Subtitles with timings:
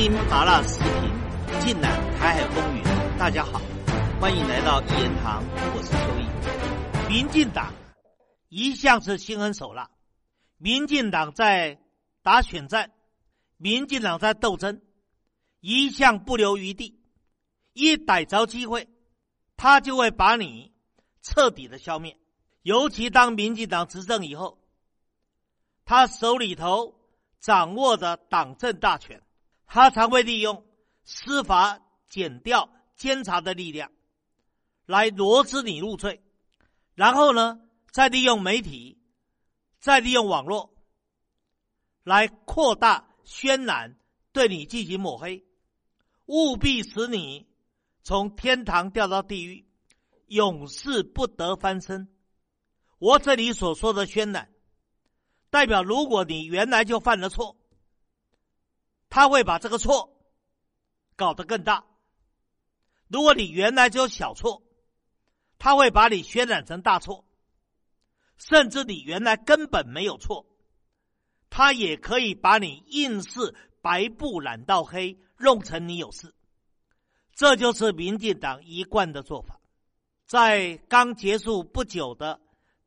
[0.00, 2.84] 听麻辣视频，尽览台海风云。
[3.18, 3.60] 大家好，
[4.20, 5.42] 欢迎来到一言堂，
[5.74, 7.12] 我是邱毅。
[7.12, 7.74] 民进党
[8.48, 9.90] 一向是心狠手辣，
[10.56, 11.80] 民进党在
[12.22, 12.92] 打选战，
[13.56, 14.80] 民进党在斗争，
[15.58, 17.00] 一向不留余地，
[17.72, 18.88] 一逮着机会，
[19.56, 20.72] 他就会把你
[21.22, 22.16] 彻底的消灭。
[22.62, 24.60] 尤其当民进党执政以后，
[25.84, 26.94] 他手里头
[27.40, 29.20] 掌握着党政大权。
[29.68, 30.66] 他常会利用
[31.04, 33.92] 司法、检调、监察的力量
[34.86, 36.22] 来罗织你入罪，
[36.94, 38.98] 然后呢，再利用媒体，
[39.78, 40.74] 再利用网络
[42.02, 43.98] 来扩大渲染，
[44.32, 45.44] 对你进行抹黑，
[46.24, 47.46] 务必使你
[48.02, 49.66] 从天堂掉到地狱，
[50.28, 52.08] 永世不得翻身。
[52.98, 54.50] 我这里所说的渲染，
[55.50, 57.56] 代表如果你原来就犯了错。
[59.10, 60.16] 他会把这个错
[61.16, 61.84] 搞得更大。
[63.08, 64.62] 如果你原来就有小错，
[65.58, 67.24] 他会把你渲染成大错，
[68.36, 70.46] 甚至你原来根本没有错，
[71.48, 76.34] 他也可以把你硬是白布染到黑，弄成你有事。
[77.34, 79.60] 这就是民进党一贯的做法。
[80.26, 82.40] 在刚结束不久的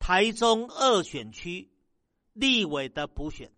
[0.00, 1.70] 台中二选区
[2.32, 3.52] 立委的补选，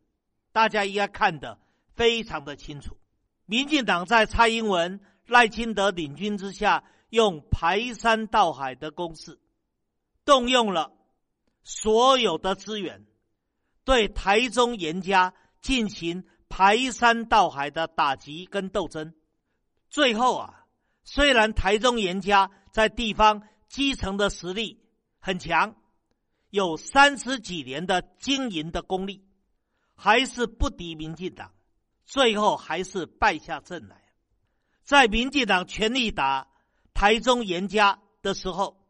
[0.52, 1.58] 大家应该看的。
[2.00, 2.96] 非常的清楚，
[3.44, 9.38] 民进党在蔡英文、赖清德领军之下，用排山倒海的攻势，
[10.24, 10.94] 动用了
[11.62, 13.04] 所有的资源，
[13.84, 19.12] 对台中严家进行排山倒海的打击跟斗争。
[19.90, 20.64] 最后啊，
[21.04, 24.82] 虽然台中严家在地方基层的实力
[25.18, 25.76] 很强，
[26.48, 29.22] 有三十几年的经营的功力，
[29.94, 31.52] 还是不敌民进党。
[32.10, 34.02] 最后还是败下阵来，
[34.82, 36.48] 在民进党全力打
[36.92, 38.84] 台中严家的时候，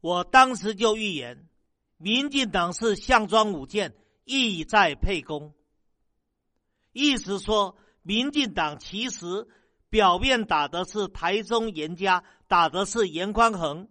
[0.00, 1.50] 我当时就预言，
[1.98, 3.94] 民进党是项庄舞剑，
[4.24, 5.52] 意在沛公。
[6.92, 9.46] 意思说，民进党其实
[9.90, 13.86] 表面打的是台中严家，打的是严宽恒，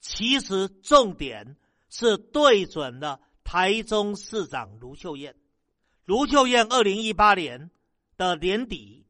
[0.00, 1.56] 其实重点
[1.88, 5.34] 是对准了台中市长卢秀燕。
[6.04, 7.70] 卢秀燕二零一八年
[8.16, 9.06] 的年底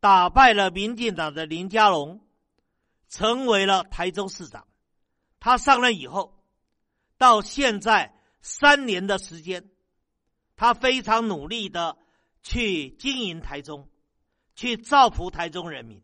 [0.00, 2.20] 打败了民进党的林佳龙，
[3.08, 4.66] 成为了台中市长。
[5.38, 6.44] 他上任以后，
[7.16, 9.70] 到现在三年的时间，
[10.56, 11.96] 他非常努力的
[12.42, 13.88] 去经营台中，
[14.54, 16.02] 去造福台中人民。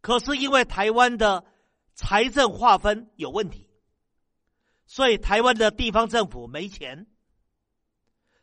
[0.00, 1.44] 可是因为台湾的
[1.92, 3.68] 财政划分有问题，
[4.86, 7.06] 所以台湾的地方政府没钱。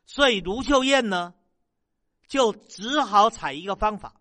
[0.08, 1.36] 所以卢秀燕呢，
[2.28, 4.16] 就只好采一个方法，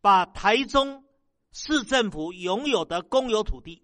[0.00, 1.04] 把台中
[1.50, 3.82] 市政府拥有的公有土地，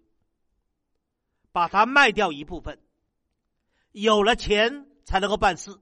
[1.51, 2.79] 把它卖掉一部分，
[3.91, 5.77] 有了钱才能够办事。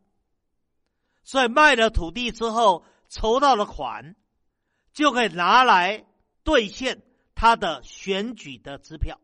[1.23, 4.15] 所以卖了土地之后，筹到了款，
[4.93, 6.07] 就可以拿来
[6.43, 7.03] 兑现
[7.35, 9.21] 他的选举的支票。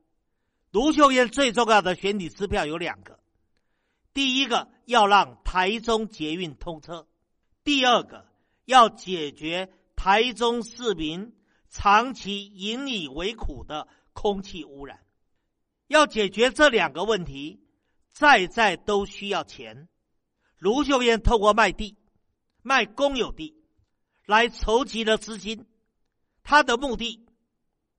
[0.69, 3.19] 卢秀燕最重要的选举支票有两个。
[4.15, 7.05] 第一个要让台中捷运通车，
[7.65, 8.25] 第二个
[8.63, 11.35] 要解决台中市民
[11.69, 15.01] 长期引以为苦的空气污染。
[15.87, 17.59] 要解决这两个问题，
[18.09, 19.89] 在在都需要钱。
[20.59, 21.97] 卢秀燕透过卖地、
[22.61, 23.53] 卖公有地
[24.25, 25.65] 来筹集了资金，
[26.41, 27.27] 他的目的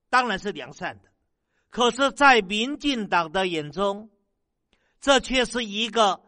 [0.09, 1.11] 当然是良善的，
[1.69, 4.09] 可是，在民进党的眼中。
[4.99, 6.21] 这却是一个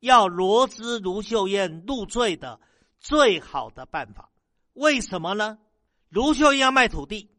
[0.00, 2.60] 要罗织卢秀燕入罪的
[2.98, 4.30] 最好的办法。
[4.72, 5.58] 为什么呢？
[6.08, 7.30] 卢秀燕要卖土地，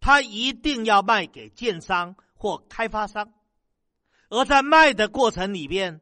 [0.00, 3.32] 他一定要卖给建商或开发商。
[4.28, 6.00] 而在卖的过程里边，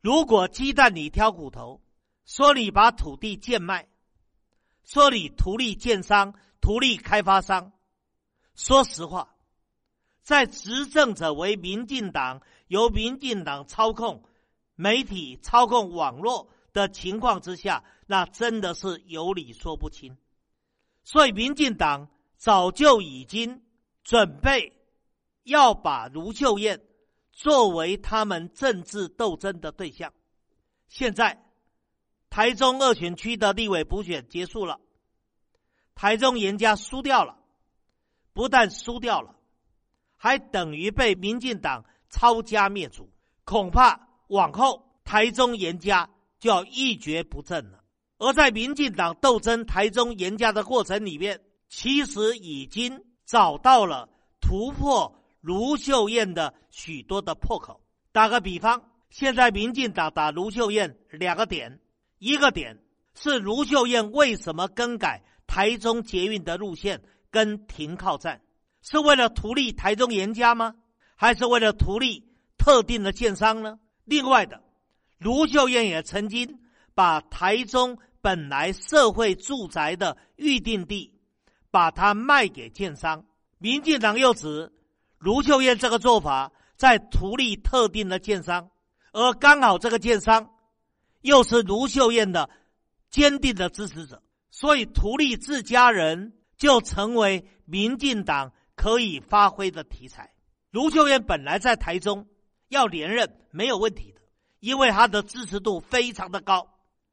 [0.00, 1.80] 如果鸡蛋里挑骨头，
[2.26, 3.88] 说你把土地贱卖，
[4.84, 7.72] 说你图利建商、图利开发商，
[8.54, 9.34] 说实话，
[10.20, 12.42] 在执政者为民进党。
[12.66, 14.24] 由民进党操控
[14.74, 20.16] 媒体、操控网络的情况之下，那真的是有理说不清。
[21.04, 23.62] 所以，民进党早就已经
[24.02, 24.72] 准备
[25.42, 26.80] 要把卢秀燕
[27.30, 30.12] 作为他们政治斗争的对象。
[30.88, 31.44] 现在，
[32.30, 34.80] 台中二选区的立委补选结束了，
[35.94, 37.38] 台中严家输掉了，
[38.32, 39.36] 不但输掉了，
[40.16, 41.84] 还等于被民进党。
[42.14, 43.10] 抄家灭族，
[43.44, 46.08] 恐怕往后台中严家
[46.38, 47.82] 就要一蹶不振了。
[48.18, 54.08] 而在民进党斗争台中严家的过程里面，其实已经找到了
[54.40, 57.80] 突破卢秀燕的许多的破口。
[58.12, 58.80] 打个比方，
[59.10, 61.80] 现在民进党打卢秀燕两个点，
[62.20, 62.80] 一个点
[63.14, 68.40] 是卢秀燕为什么更改台中捷运的路线跟停靠站，
[68.82, 70.76] 是为了图利台中严家吗？
[71.14, 72.24] 还是为了图利
[72.58, 73.78] 特定的建商呢？
[74.04, 74.62] 另外的，
[75.18, 76.60] 卢秀燕也曾经
[76.94, 81.12] 把台中本来社会住宅的预定地，
[81.70, 83.24] 把它卖给建商。
[83.58, 84.72] 民进党又指
[85.18, 88.70] 卢秀燕这个做法在图利特定的建商，
[89.12, 90.50] 而刚好这个建商
[91.22, 92.50] 又是卢秀燕的
[93.08, 100.33] 坚定的支持者，所以图利自家人就成为民进党可以发挥的题材。
[100.74, 102.26] 卢秀燕本来在台中
[102.66, 104.20] 要连任没有问题的，
[104.58, 106.68] 因为她的支持度非常的高。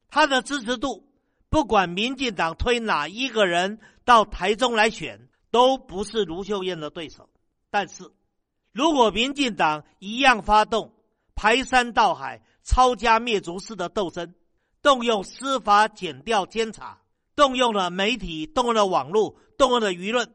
[0.08, 1.08] 她的支持度，
[1.48, 7.30] 不管民进党推哪一个人到台中来选，都不是卢秀燕的对手。
[7.70, 8.10] 但是，
[8.72, 10.92] 如果民进党一样发动
[11.36, 14.34] 排山倒海、抄家灭族式的斗争，
[14.82, 17.00] 动用司法检调监察，
[17.36, 20.34] 动用了媒体，动用了网络，动用了舆论，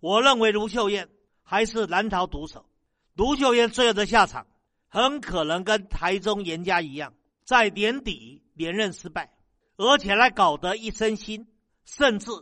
[0.00, 1.08] 我认为卢秀燕。
[1.48, 2.66] 还是难逃毒手，
[3.14, 4.48] 卢秀燕最后的下场
[4.88, 7.14] 很可能跟台中严家一样，
[7.44, 9.32] 在年底连任失败，
[9.76, 11.46] 而且还搞得一身腥，
[11.84, 12.32] 甚至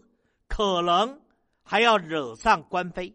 [0.48, 1.20] 可能
[1.62, 3.14] 还要惹上官非。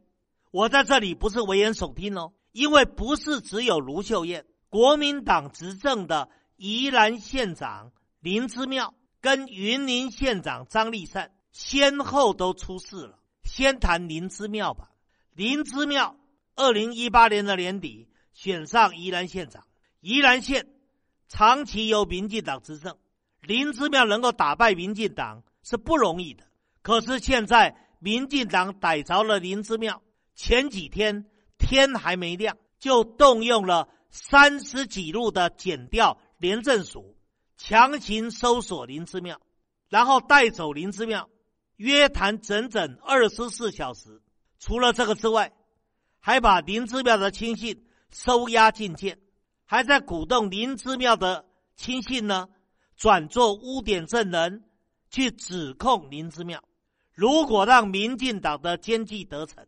[0.51, 13.17] 我在这里不是危言耸听哦，因为不是只有卢秀燕，国民党执政的宜兰县长林之妙跟云林县长张立善先后都出事了。
[13.43, 14.91] 先谈林之妙吧。
[15.39, 16.17] 林之妙，
[16.57, 19.65] 二零一八年的年底选上宜兰县长。
[20.01, 20.67] 宜兰县
[21.29, 22.97] 长期由民进党执政，
[23.39, 26.43] 林之妙能够打败民进党是不容易的。
[26.81, 30.01] 可是现在民进党逮着了林之妙，
[30.35, 31.25] 前几天
[31.57, 37.15] 天还没亮，就动用了三十几路的检调廉政署，
[37.55, 39.39] 强行搜索林之妙，
[39.87, 41.29] 然后带走林之妙，
[41.77, 44.21] 约谈整整二十四小时。
[44.59, 45.53] 除了这个之外，
[46.19, 49.17] 还把林之妙的亲信收押进监，
[49.65, 51.45] 还在鼓动林之妙的
[51.75, 52.49] 亲信呢
[52.97, 54.65] 转做污点证人，
[55.09, 56.61] 去指控林之妙。
[57.13, 59.65] 如果让民进党的奸计得逞，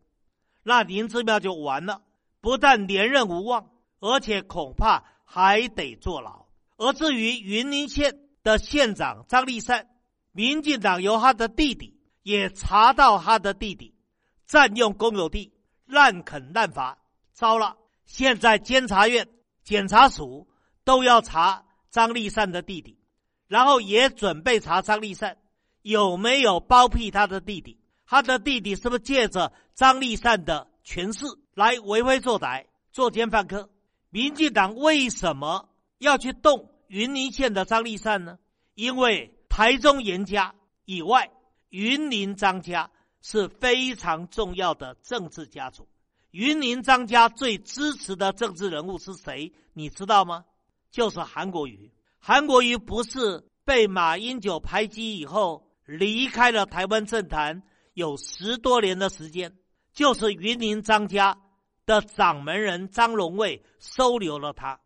[0.63, 2.01] 那林之妙就完了，
[2.41, 6.45] 不但连任无望，而且恐怕还得坐牢。
[6.77, 9.88] 而至于云林县的县长张立善，
[10.31, 13.95] 民进党由他的弟弟也查到他的弟弟。
[14.51, 15.53] 占用公有地、
[15.86, 16.98] 滥垦滥伐，
[17.31, 17.77] 糟了！
[18.03, 19.30] 现在监察院、
[19.63, 20.50] 检察署
[20.83, 23.00] 都要查张立善的弟弟，
[23.48, 25.38] 然后也准备查张立善
[25.83, 27.80] 有没有包庇他的弟弟。
[28.06, 33.69] 他的弟弟是不是借着张立善的权势来为非作歹、作奸犯科？
[34.09, 38.38] 民进党为什么要去动云林县的张立善呢？
[38.74, 40.53] 因为台中严家
[40.83, 41.31] 以外，
[41.69, 42.92] 云林张家。
[43.21, 45.88] 是非常重要的政治家族。
[46.31, 49.51] 云林张家最支持的政治人物是谁？
[49.73, 50.45] 你知道吗？
[50.89, 51.91] 就是韩国瑜。
[52.19, 57.63] 韩国瑜不是被马英九排挤以后离开了台湾政坛
[57.94, 59.57] 有十多年的时间，
[59.91, 61.38] 就是云林张家
[61.86, 64.79] 的掌门人张荣卫收留了他。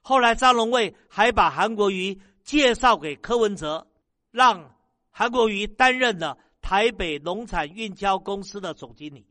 [0.00, 3.86] 后来张荣卫还把韩国瑜介绍给柯文哲，
[4.30, 4.74] 让
[5.10, 6.38] 韩国瑜担任了。
[6.66, 9.24] 台北农产运销公司的总经理，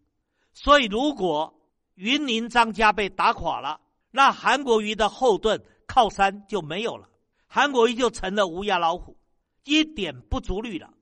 [0.54, 1.54] 所以如果
[1.96, 7.10] 云林张家被打垮了，那韩国瑜的后盾靠山就没有了，
[7.46, 9.18] 韩国瑜就成了无牙老虎，
[9.66, 10.94] 一点不足虑了。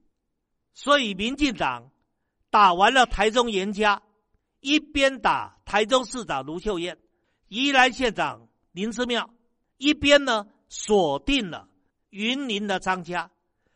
[0.74, 1.92] 所以民进党
[2.50, 4.02] 打完了台中严家，
[4.60, 6.98] 一边打台中市长卢秀燕、
[7.48, 9.30] 宜兰县长林之妙，
[9.78, 11.70] 一边呢锁定了
[12.10, 13.30] 云林的张家，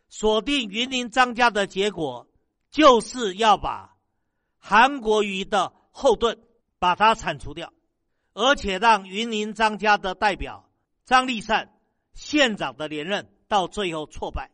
[0.10, 2.28] 锁定云林张家的结果。
[2.70, 3.96] 就是要把
[4.58, 6.38] 韩国瑜的后盾
[6.80, 7.74] 把它铲除掉，
[8.34, 10.70] 而且让云林张家的代表
[11.06, 11.74] 张立善
[12.14, 14.52] 县长的连任到最后挫败，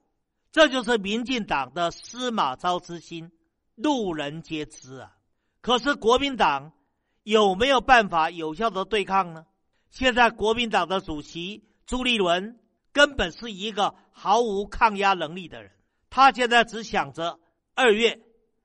[0.52, 3.32] 这就是民进党的司马昭之心，
[3.76, 5.16] 路人皆知啊。
[5.62, 6.72] 可是国民党
[7.24, 9.46] 有没有办法有效的对抗呢？
[9.90, 12.60] 现在国民党的主席朱立伦
[12.92, 15.72] 根本是一个毫无抗压能力的人，
[16.10, 17.40] 他现在只想着。
[17.76, 18.22] 二月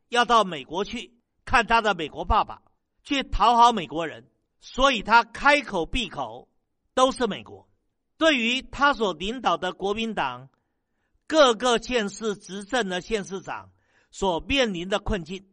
[0.08, 2.62] 要到美国去看他的美国爸爸，
[3.02, 4.28] 去讨好美国人，
[4.60, 6.48] 所以他开口闭口
[6.94, 7.68] 都是美国。
[8.16, 10.50] 对于他所领导的国民党，
[11.26, 13.70] 各个县市执政的县市长
[14.10, 15.46] 所面临的困境，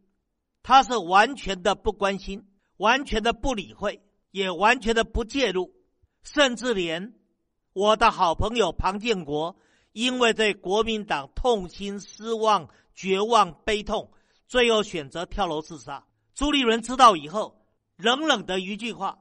[0.62, 5.72] 他是完全的不关心，完全的不理会，也完全的不介入，
[6.22, 7.14] 甚至连
[7.72, 9.56] 我的好朋友庞建国，
[9.92, 14.10] 因为对国民党痛心、失望、绝望、悲痛，
[14.48, 16.02] 最后选择跳楼自杀。
[16.34, 17.64] 朱立伦知道以后，
[17.96, 19.18] 冷冷的一句话：“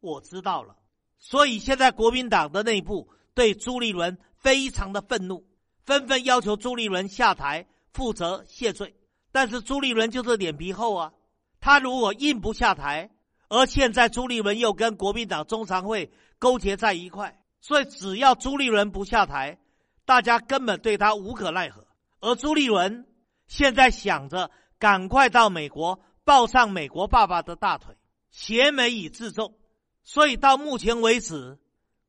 [0.00, 0.76] 我知道了。”
[1.18, 5.44] 所以现在国民党的内部对朱立伦非常的愤怒，
[5.82, 8.94] 纷纷要求朱立伦下台负责谢罪。
[9.32, 11.12] 但是朱立伦就是脸皮厚啊，
[11.60, 13.10] 他如果硬不下台，
[13.48, 19.58] 而现在朱立伦又跟国民党中常会勾结在一块，所以只要朱立伦不下台，
[20.04, 21.86] 大家根本对他无可奈何。
[22.20, 23.06] 而朱立伦
[23.46, 27.96] 现在想着赶快到美国抱上美国爸爸的大腿，
[28.30, 29.54] 邪美以自重。
[30.02, 31.58] 所以到目前为止，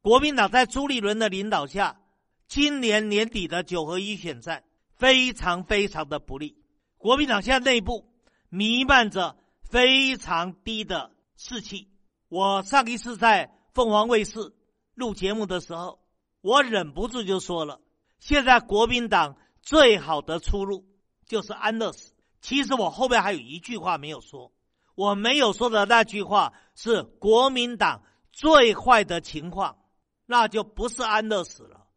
[0.02, 2.00] 国民党在朱立伦的领导下，
[2.48, 4.64] 今年年底的九合一选战
[4.96, 6.58] 非常非常的不利。
[6.98, 8.06] 国民党现在内部
[8.50, 11.90] 弥漫着非常低的士气。
[12.28, 14.54] 我上一次在凤凰卫视
[14.94, 16.00] 录节目的时候，
[16.42, 17.80] 我忍不住就说了：
[18.20, 20.86] 现在国民党最好的出路
[21.26, 22.14] 就是安乐死。
[22.42, 24.52] 其实我后面还有一句话没有说。
[24.96, 29.78] 我没有说的那句话是国民党最坏的情况，
[30.26, 31.88] 那就不是安乐死了，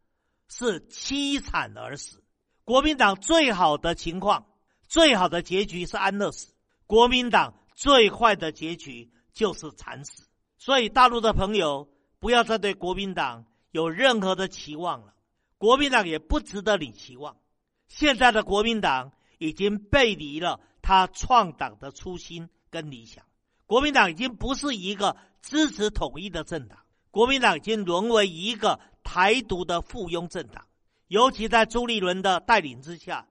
[0.48, 2.24] 是凄惨而死。
[2.64, 4.46] 国民党最好的情况、
[4.88, 6.52] 最好的结局是安乐死，
[6.86, 10.26] 国民党最坏的结局就是惨死。
[10.56, 15.14] 所以大陆的朋友不要再对国民党有任何的期望了，
[15.56, 17.36] 国民党也不值得你期望。
[17.86, 22.48] 现在的国民党已经背离了他创党的初心。
[22.70, 23.24] 跟理想，
[23.64, 30.66] 国民党已经不是一个支持统一的政党，国民党已经沦为一个台独的附庸政党。
[31.06, 33.26] 尤其在朱立伦的带领之下，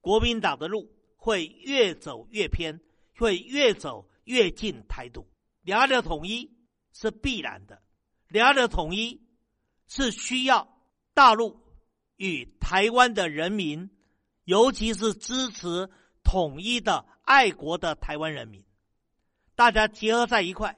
[0.00, 2.80] 国民党的路会越走越偏，
[3.14, 5.24] 会越走越近台独。
[5.62, 6.50] 两岸的统一
[6.92, 7.80] 是必然的，
[8.26, 9.22] 两岸的统一
[9.86, 10.66] 是需要
[11.14, 11.60] 大陆
[12.16, 13.88] 与台湾的人民，
[14.50, 15.88] 尤其是支持
[16.24, 18.64] 统一的爱国的台湾人民。
[19.54, 20.76] 大家结合在一块，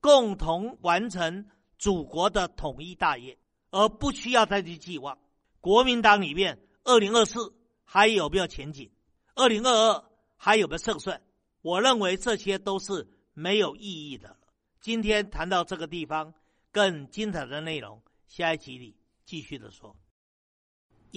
[0.00, 1.46] 共同完成
[1.78, 3.38] 祖国的统一大业，
[3.70, 5.16] 而不需要再去寄望
[5.60, 7.54] 国民党里面二零二四
[7.84, 8.90] 还有没有前景，
[9.36, 10.04] 二零二二
[10.36, 11.22] 还有没有胜算？
[11.62, 14.36] 我认为这些都是没有意义的。
[14.80, 16.34] 今天谈到这个地方，
[16.72, 19.94] 更精彩的内容，下一集里继续的说。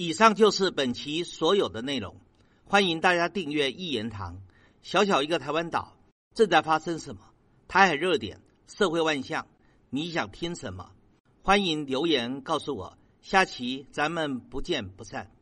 [0.00, 2.14] 以上就是本期所有的内容，
[2.64, 4.40] 欢迎大家订阅一言堂。
[4.80, 5.98] 小小一个台湾岛。
[6.34, 7.22] 正在发生什么？
[7.66, 9.48] 台海热点，社会万象，
[9.90, 10.92] 你想听什么？
[11.42, 12.96] 欢迎留言告诉我。
[13.22, 15.32] 下期咱们不见不散。